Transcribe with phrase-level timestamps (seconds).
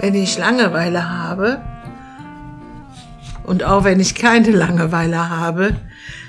[0.00, 1.60] wenn ich Langeweile habe
[3.44, 5.76] und auch wenn ich keine Langeweile habe,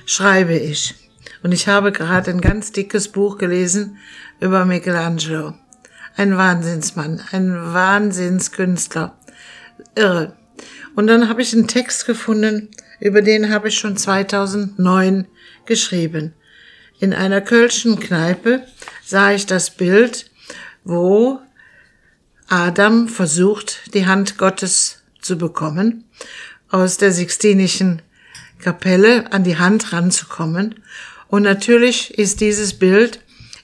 [0.05, 0.95] schreibe ich.
[1.43, 3.97] Und ich habe gerade ein ganz dickes Buch gelesen
[4.39, 5.53] über Michelangelo.
[6.15, 9.15] Ein Wahnsinnsmann, ein Wahnsinnskünstler.
[9.95, 10.33] Irre.
[10.95, 15.27] Und dann habe ich einen Text gefunden, über den habe ich schon 2009
[15.65, 16.33] geschrieben.
[16.99, 18.63] In einer kölschen Kneipe
[19.05, 20.29] sah ich das Bild,
[20.83, 21.39] wo
[22.49, 26.05] Adam versucht, die Hand Gottes zu bekommen,
[26.69, 28.01] aus der Sixtinischen
[28.59, 30.75] Kapelle an die Hand ranzukommen.
[31.27, 33.19] Und natürlich ist dieses Bild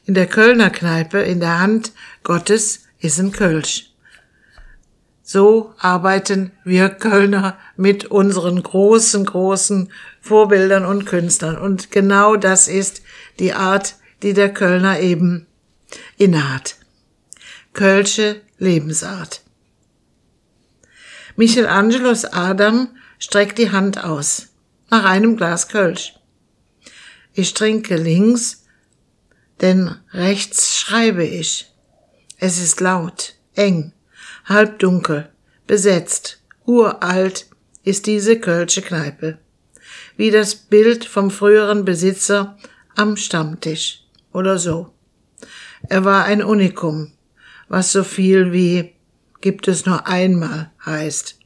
[0.06, 1.94] in der Kölner Kneipe in der Hand
[2.24, 3.92] Gottes ist ein Kölsch.
[5.24, 11.58] So arbeiten wir Kölner mit unseren großen, großen Vorbildern und Künstlern.
[11.58, 13.02] Und genau das ist
[13.40, 15.48] die Art, die der Kölner eben
[16.18, 16.76] innehat.
[17.76, 19.42] Kölsche Lebensart.
[21.36, 22.88] Michelangelos Adam
[23.20, 24.48] streckt die Hand aus
[24.90, 26.14] nach einem Glas Kölsch.
[27.34, 28.64] Ich trinke links,
[29.60, 31.70] denn rechts schreibe ich.
[32.38, 33.92] Es ist laut, eng,
[34.46, 35.30] halbdunkel,
[35.68, 37.48] besetzt, uralt
[37.84, 39.38] ist diese Kölsche Kneipe.
[40.16, 42.58] Wie das Bild vom früheren Besitzer
[42.96, 44.94] am Stammtisch oder so.
[45.90, 47.12] Er war ein Unikum,
[47.68, 48.94] was so viel wie
[49.42, 51.40] gibt es nur einmal heißt.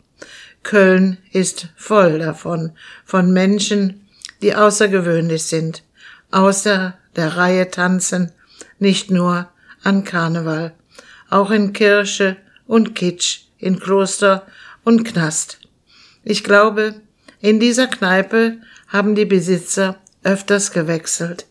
[0.63, 2.71] Köln ist voll davon,
[3.05, 4.07] von Menschen,
[4.41, 5.83] die außergewöhnlich sind,
[6.31, 8.31] außer der Reihe tanzen,
[8.77, 9.49] nicht nur
[9.83, 10.73] an Karneval,
[11.29, 14.45] auch in Kirche und Kitsch, in Kloster
[14.83, 15.59] und Knast.
[16.23, 17.01] Ich glaube,
[17.41, 21.45] in dieser Kneipe haben die Besitzer öfters gewechselt,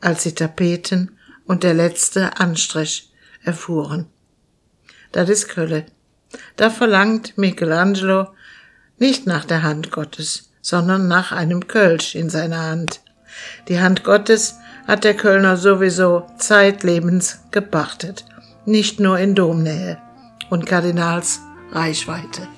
[0.00, 1.12] als die Tapeten
[1.46, 3.10] und der letzte Anstrich
[3.42, 4.06] erfuhren.
[5.12, 5.86] Das ist Kölle.
[6.56, 8.28] Da verlangt Michelangelo
[8.98, 13.00] nicht nach der Hand Gottes, sondern nach einem Kölsch in seiner Hand.
[13.68, 14.56] Die Hand Gottes
[14.86, 18.24] hat der Kölner sowieso zeitlebens gepachtet,
[18.64, 19.98] nicht nur in Domnähe
[20.50, 21.40] und Kardinals
[21.72, 22.48] Reichweite.